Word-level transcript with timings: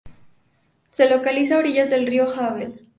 Se 0.89 1.07
localiza 1.11 1.53
a 1.57 1.59
orillas 1.59 1.91
del 1.91 2.07
Río 2.07 2.27
Havel. 2.31 2.87